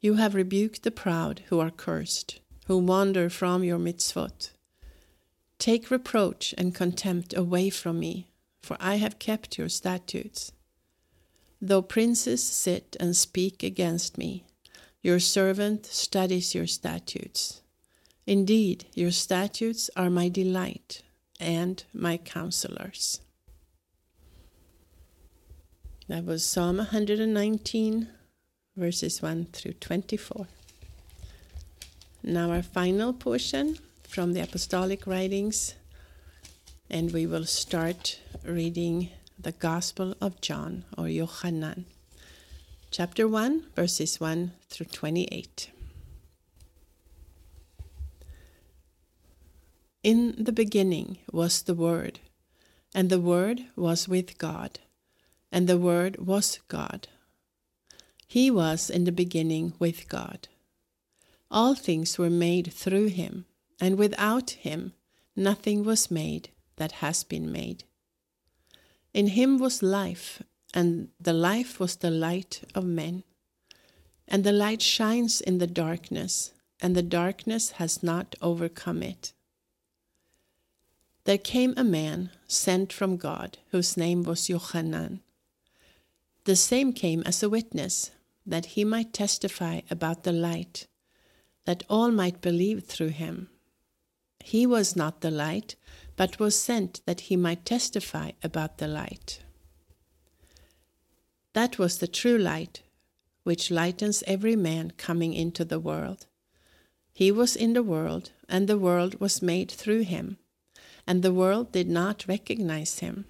You 0.00 0.14
have 0.14 0.36
rebuked 0.36 0.84
the 0.84 0.92
proud 0.92 1.42
who 1.48 1.58
are 1.58 1.72
cursed, 1.72 2.38
who 2.68 2.78
wander 2.78 3.28
from 3.28 3.64
your 3.64 3.80
mitzvot. 3.80 4.52
Take 5.58 5.90
reproach 5.90 6.54
and 6.56 6.72
contempt 6.72 7.36
away 7.36 7.68
from 7.68 7.98
me, 7.98 8.28
for 8.60 8.76
I 8.78 8.98
have 8.98 9.18
kept 9.18 9.58
your 9.58 9.68
statutes. 9.68 10.52
Though 11.60 11.82
princes 11.82 12.44
sit 12.44 12.96
and 13.00 13.16
speak 13.16 13.64
against 13.64 14.16
me, 14.16 14.44
your 15.02 15.18
servant 15.18 15.86
studies 15.86 16.54
your 16.54 16.68
statutes. 16.68 17.60
Indeed, 18.24 18.86
your 18.94 19.10
statutes 19.10 19.90
are 19.96 20.10
my 20.10 20.28
delight 20.28 21.02
and 21.42 21.82
my 21.92 22.16
counselors. 22.16 23.20
That 26.08 26.24
was 26.24 26.44
Psalm 26.44 26.76
119, 26.76 28.08
verses 28.76 29.20
1 29.20 29.46
through 29.52 29.74
24. 29.74 30.46
Now, 32.22 32.52
our 32.52 32.62
final 32.62 33.12
portion 33.12 33.78
from 34.04 34.32
the 34.32 34.40
Apostolic 34.40 35.06
Writings, 35.06 35.74
and 36.88 37.12
we 37.12 37.26
will 37.26 37.44
start 37.44 38.20
reading 38.44 39.08
the 39.38 39.52
Gospel 39.52 40.14
of 40.20 40.40
John 40.40 40.84
or 40.96 41.08
Yohanan, 41.08 41.86
chapter 42.92 43.26
1, 43.26 43.66
verses 43.74 44.20
1 44.20 44.52
through 44.68 44.86
28. 44.86 45.70
In 50.02 50.34
the 50.36 50.52
beginning 50.52 51.18
was 51.30 51.62
the 51.62 51.76
Word, 51.76 52.18
and 52.92 53.08
the 53.08 53.20
Word 53.20 53.66
was 53.76 54.08
with 54.08 54.36
God, 54.36 54.80
and 55.52 55.68
the 55.68 55.78
Word 55.78 56.16
was 56.18 56.58
God. 56.66 57.06
He 58.26 58.50
was 58.50 58.90
in 58.90 59.04
the 59.04 59.12
beginning 59.12 59.74
with 59.78 60.08
God. 60.08 60.48
All 61.52 61.76
things 61.76 62.18
were 62.18 62.30
made 62.30 62.72
through 62.72 63.10
him, 63.10 63.46
and 63.80 63.96
without 63.96 64.50
him 64.50 64.92
nothing 65.36 65.84
was 65.84 66.10
made 66.10 66.48
that 66.76 66.92
has 66.92 67.22
been 67.22 67.52
made. 67.52 67.84
In 69.14 69.28
him 69.28 69.56
was 69.58 69.84
life, 69.84 70.42
and 70.74 71.10
the 71.20 71.32
life 71.32 71.78
was 71.78 71.94
the 71.94 72.10
light 72.10 72.62
of 72.74 72.84
men. 72.84 73.22
And 74.26 74.42
the 74.42 74.50
light 74.50 74.82
shines 74.82 75.40
in 75.40 75.58
the 75.58 75.68
darkness, 75.68 76.52
and 76.80 76.96
the 76.96 77.02
darkness 77.02 77.72
has 77.72 78.02
not 78.02 78.34
overcome 78.42 79.04
it. 79.04 79.32
There 81.24 81.38
came 81.38 81.72
a 81.76 81.84
man 81.84 82.30
sent 82.48 82.92
from 82.92 83.16
God, 83.16 83.58
whose 83.70 83.96
name 83.96 84.24
was 84.24 84.48
Johanan. 84.48 85.20
The 86.44 86.56
same 86.56 86.92
came 86.92 87.22
as 87.22 87.42
a 87.42 87.48
witness, 87.48 88.10
that 88.44 88.66
he 88.66 88.84
might 88.84 89.12
testify 89.12 89.82
about 89.88 90.24
the 90.24 90.32
light, 90.32 90.88
that 91.64 91.84
all 91.88 92.10
might 92.10 92.40
believe 92.40 92.84
through 92.84 93.10
him. 93.10 93.48
He 94.40 94.66
was 94.66 94.96
not 94.96 95.20
the 95.20 95.30
light, 95.30 95.76
but 96.16 96.40
was 96.40 96.58
sent 96.58 97.00
that 97.06 97.22
he 97.22 97.36
might 97.36 97.64
testify 97.64 98.32
about 98.42 98.78
the 98.78 98.88
light. 98.88 99.42
That 101.52 101.78
was 101.78 101.98
the 101.98 102.08
true 102.08 102.38
light, 102.38 102.82
which 103.44 103.70
lightens 103.70 104.24
every 104.26 104.56
man 104.56 104.92
coming 104.96 105.34
into 105.34 105.64
the 105.64 105.78
world. 105.78 106.26
He 107.12 107.30
was 107.30 107.54
in 107.54 107.74
the 107.74 107.82
world, 107.82 108.32
and 108.48 108.66
the 108.66 108.78
world 108.78 109.20
was 109.20 109.40
made 109.42 109.70
through 109.70 110.02
him 110.02 110.38
and 111.06 111.22
the 111.22 111.32
world 111.32 111.72
did 111.72 111.88
not 111.88 112.26
recognize 112.28 113.00
him. 113.00 113.24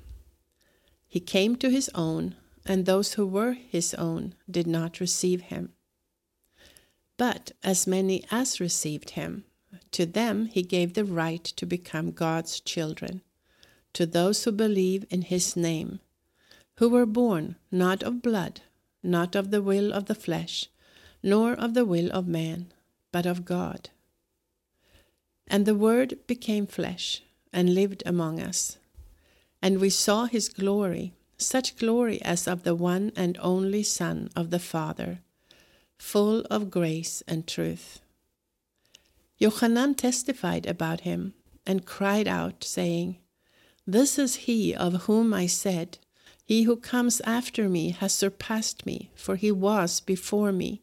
He 1.09 1.21
came 1.21 1.57
to 1.57 1.71
his 1.71 1.91
own, 1.95 2.37
and 2.67 2.85
those 2.85 3.15
who 3.15 3.27
were 3.27 3.53
his 3.53 3.95
own 3.95 4.35
did 4.51 4.67
not 4.67 5.01
receive 5.01 5.43
him. 5.43 5.73
But 7.17 7.53
as 7.63 7.87
many 7.87 8.25
as 8.31 8.61
received 8.61 9.11
him, 9.11 9.45
to 9.93 10.07
them 10.07 10.47
he 10.47 10.63
gave 10.63 10.95
the 10.95 11.05
right 11.05 11.45
to 11.45 11.67
become 11.67 12.13
God's 12.13 12.61
children, 12.61 13.23
to 13.93 14.07
those 14.07 14.45
who 14.45 14.53
believe 14.53 15.05
in 15.11 15.23
his 15.23 15.57
name, 15.57 16.01
who 16.77 16.89
were 16.89 17.07
born 17.07 17.57
not 17.71 18.03
of 18.03 18.23
blood, 18.23 18.63
not 19.03 19.35
of 19.35 19.51
the 19.51 19.63
will 19.63 19.93
of 19.93 20.07
the 20.07 20.15
flesh, 20.15 20.69
nor 21.23 21.53
of 21.53 21.75
the 21.75 21.85
will 21.85 22.11
of 22.13 22.27
man, 22.27 22.73
but 23.13 23.27
of 23.27 23.45
God. 23.45 23.91
And 25.47 25.67
the 25.67 25.75
Word 25.75 26.19
became 26.27 26.67
flesh 26.67 27.23
and 27.53 27.75
lived 27.75 28.03
among 28.07 28.41
us. 28.41 28.79
And 29.61 29.79
we 29.79 29.91
saw 29.91 30.25
his 30.25 30.49
glory, 30.49 31.15
such 31.37 31.77
glory 31.77 32.21
as 32.23 32.49
of 32.49 32.63
the 32.63 32.75
one 32.75 33.13
and 33.17 33.39
only 33.41 33.83
Son 33.83 34.31
of 34.35 34.51
the 34.51 34.59
Father, 34.59 35.21
full 35.99 36.41
of 36.51 36.71
grace 36.71 37.23
and 37.29 37.47
truth. 37.47 38.01
Johanan 39.39 39.95
testified 39.95 40.67
about 40.67 41.01
him 41.01 41.35
and 41.67 41.87
cried 41.87 42.29
out, 42.29 42.65
saying, 42.65 43.19
This 43.87 44.19
is 44.19 44.47
he 44.47 44.75
of 44.75 45.05
whom 45.05 45.35
I 45.35 45.47
said, 45.47 45.99
He 46.45 46.63
who 46.63 46.77
comes 46.77 47.21
after 47.23 47.69
me 47.69 47.91
has 47.91 48.13
surpassed 48.13 48.87
me, 48.87 49.11
for 49.15 49.37
he 49.37 49.53
was 49.53 50.01
before 50.01 50.53
me. 50.53 50.83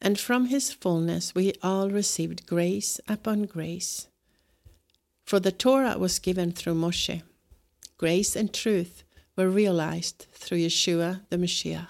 And 0.00 0.18
from 0.18 0.46
his 0.46 0.72
fullness 0.72 1.34
we 1.34 1.54
all 1.62 1.90
received 1.90 2.46
grace 2.46 3.00
upon 3.08 3.44
grace. 3.44 4.08
For 5.24 5.40
the 5.40 5.52
Torah 5.52 5.98
was 5.98 6.18
given 6.18 6.52
through 6.52 6.74
Moshe. 6.74 7.22
Grace 7.96 8.36
and 8.36 8.52
truth 8.52 9.04
were 9.36 9.48
realized 9.48 10.26
through 10.32 10.58
Yeshua 10.58 11.22
the 11.30 11.38
Mashiach. 11.38 11.88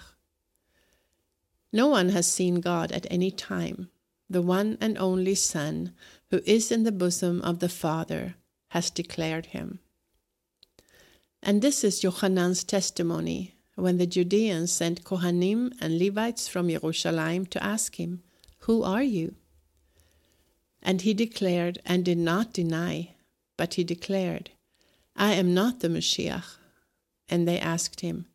No 1.73 1.87
one 1.87 2.09
has 2.09 2.31
seen 2.31 2.61
God 2.61 2.93
at 2.93 3.05
any 3.11 3.31
time. 3.31 3.89
The 4.29 4.41
one 4.41 4.77
and 4.79 4.97
only 4.97 5.35
Son, 5.35 5.93
who 6.31 6.41
is 6.45 6.71
in 6.71 6.83
the 6.83 6.91
bosom 6.91 7.41
of 7.41 7.59
the 7.59 7.69
Father, 7.69 8.35
has 8.69 8.89
declared 8.89 9.47
him. 9.47 9.79
And 11.43 11.61
this 11.61 11.83
is 11.83 12.01
Jochanan's 12.01 12.63
testimony 12.63 13.55
when 13.75 13.97
the 13.97 14.07
Judeans 14.07 14.71
sent 14.71 15.03
Kohanim 15.03 15.73
and 15.81 15.99
Levites 15.99 16.47
from 16.47 16.69
Jerusalem 16.69 17.45
to 17.47 17.63
ask 17.63 17.99
him, 17.99 18.23
Who 18.59 18.81
are 18.83 19.03
you? 19.03 19.35
And 20.81 21.01
he 21.01 21.13
declared 21.13 21.79
and 21.85 22.05
did 22.05 22.17
not 22.17 22.53
deny 22.53 23.14
but 23.57 23.75
he 23.75 23.83
declared, 23.83 24.51
I 25.15 25.33
am 25.33 25.53
not 25.53 25.79
the 25.79 25.87
Mashiach. 25.87 26.57
And 27.29 27.47
they 27.47 27.59
asked 27.59 28.01
him, 28.01 28.25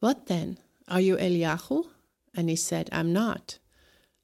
What 0.00 0.26
then? 0.26 0.58
Are 0.88 1.00
you 1.00 1.16
Eliyahu? 1.16 1.86
And 2.34 2.48
he 2.50 2.56
said, 2.56 2.88
I'm 2.92 3.12
not. 3.12 3.58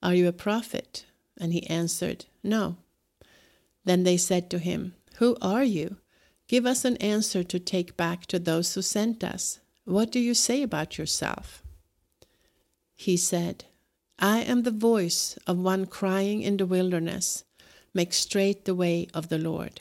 Are 0.03 0.15
you 0.15 0.29
a 0.29 0.33
prophet? 0.33 1.07
And 1.39 1.53
he 1.53 1.67
answered, 1.69 2.27
No. 2.43 2.77
Then 3.85 4.03
they 4.03 4.17
said 4.17 4.51
to 4.51 4.59
him, 4.59 4.95
Who 5.17 5.37
are 5.41 5.65
you? 5.65 5.97
Give 6.49 6.67
us 6.67 6.85
an 6.85 6.97
answer 6.97 7.45
to 7.45 7.59
take 7.59 7.97
back 7.97 8.27
to 8.27 8.39
those 8.39 8.75
who 8.75 8.83
sent 8.83 9.23
us. 9.23 9.61
What 9.85 10.11
do 10.11 10.19
you 10.19 10.35
say 10.35 10.63
about 10.63 10.99
yourself? 10.99 11.63
He 12.95 13.17
said, 13.17 13.65
I 14.19 14.41
am 14.41 14.65
the 14.65 14.71
voice 14.71 15.39
of 15.47 15.59
one 15.59 15.87
crying 15.87 16.43
in 16.43 16.59
the 16.59 16.67
wilderness, 16.67 17.45
Make 17.95 18.13
straight 18.13 18.67
the 18.67 18.75
way 18.75 19.09
of 19.15 19.29
the 19.29 19.39
Lord. 19.39 19.81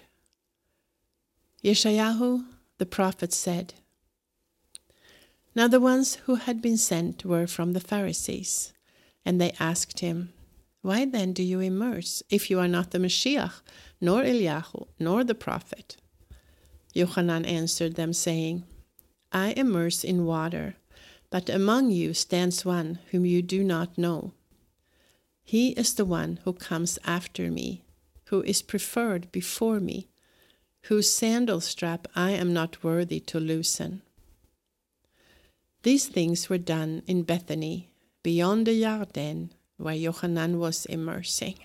Yeshayahu 1.64 2.46
the 2.78 2.86
prophet 2.86 3.34
said, 3.34 3.74
Now 5.54 5.68
the 5.68 5.82
ones 5.82 6.16
who 6.26 6.36
had 6.36 6.62
been 6.62 6.78
sent 6.78 7.26
were 7.26 7.48
from 7.48 7.74
the 7.74 7.82
Pharisees, 7.82 8.72
and 9.26 9.42
they 9.42 9.52
asked 9.60 10.00
him, 10.00 10.32
Why 10.82 11.04
then 11.04 11.34
do 11.34 11.44
you 11.44 11.60
immerse, 11.60 12.24
if 12.30 12.50
you 12.50 12.60
are 12.60 12.70
not 12.70 12.92
the 12.92 12.98
Mashiach, 12.98 13.62
nor 14.00 14.24
Eliyahu, 14.24 14.88
nor 15.00 15.26
the 15.26 15.36
prophet? 15.36 15.98
Yochanan 16.96 17.46
answered 17.46 17.96
them, 17.96 18.14
saying, 18.14 18.64
I 19.34 19.54
immerse 19.58 20.06
in 20.06 20.26
water, 20.26 20.76
but 21.30 21.50
among 21.50 21.92
you 21.92 22.14
stands 22.14 22.64
one 22.64 23.00
whom 23.12 23.26
you 23.26 23.42
do 23.42 23.66
not 23.66 23.98
know. 23.98 24.32
He 25.44 25.72
is 25.72 25.94
the 25.94 26.06
one 26.06 26.40
who 26.46 26.54
comes 26.54 26.98
after 27.04 27.52
me, 27.52 27.84
who 28.28 28.44
is 28.44 28.62
preferred 28.62 29.30
before 29.34 29.82
me 29.82 30.08
whose 30.84 31.12
sandal 31.12 31.62
strap 31.62 32.08
I 32.16 32.32
am 32.32 32.54
not 32.54 32.84
worthy 32.84 33.20
to 33.22 33.40
loosen. 33.40 34.02
These 35.84 36.08
things 36.08 36.50
were 36.50 36.58
done 36.58 37.04
in 37.08 37.24
Bethany, 37.24 37.90
beyond 38.24 38.68
the 38.68 38.82
Yarden, 38.82 39.52
where 39.78 39.96
Yohanan 39.96 40.60
was 40.60 40.86
immersing. 40.86 41.56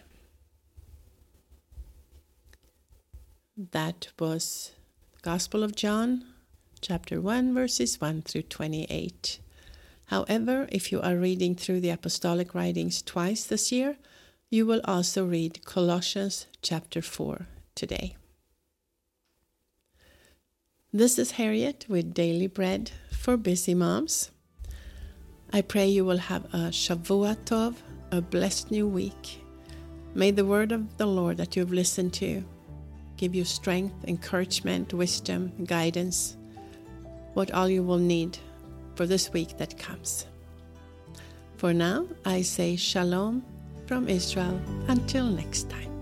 That 3.56 4.08
was 4.18 4.72
the 5.14 5.20
Gospel 5.22 5.62
of 5.62 5.74
John, 5.74 6.24
chapter 6.80 7.20
1, 7.20 7.54
verses 7.54 8.00
1 8.00 8.22
through 8.22 8.42
28. 8.42 9.40
However, 10.06 10.68
if 10.70 10.92
you 10.92 11.00
are 11.00 11.16
reading 11.16 11.54
through 11.54 11.80
the 11.80 11.90
apostolic 11.90 12.54
writings 12.54 13.02
twice 13.02 13.44
this 13.44 13.72
year, 13.72 13.96
you 14.50 14.66
will 14.66 14.80
also 14.84 15.24
read 15.24 15.64
Colossians 15.64 16.46
chapter 16.62 17.00
4 17.02 17.46
today. 17.74 18.16
This 20.96 21.18
is 21.18 21.32
Harriet 21.32 21.86
with 21.88 22.14
Daily 22.14 22.46
Bread 22.46 22.92
for 23.10 23.36
Busy 23.36 23.74
Moms. 23.74 24.30
I 25.52 25.60
pray 25.60 25.88
you 25.88 26.04
will 26.04 26.18
have 26.18 26.44
a 26.54 26.70
Shavua 26.70 27.34
Tov, 27.46 27.74
a 28.12 28.20
blessed 28.20 28.70
new 28.70 28.86
week. 28.86 29.42
May 30.14 30.30
the 30.30 30.44
word 30.44 30.70
of 30.70 30.96
the 30.96 31.06
Lord 31.06 31.36
that 31.38 31.56
you've 31.56 31.72
listened 31.72 32.12
to 32.14 32.44
give 33.16 33.34
you 33.34 33.44
strength, 33.44 34.04
encouragement, 34.06 34.94
wisdom, 34.94 35.52
guidance, 35.64 36.36
what 37.32 37.50
all 37.50 37.68
you 37.68 37.82
will 37.82 37.98
need 37.98 38.38
for 38.94 39.04
this 39.04 39.32
week 39.32 39.58
that 39.58 39.76
comes. 39.76 40.26
For 41.56 41.74
now, 41.74 42.06
I 42.24 42.42
say 42.42 42.76
Shalom 42.76 43.44
from 43.88 44.08
Israel. 44.08 44.60
Until 44.86 45.26
next 45.26 45.68
time. 45.68 45.93